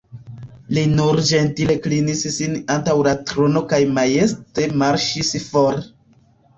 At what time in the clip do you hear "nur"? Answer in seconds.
0.93-1.21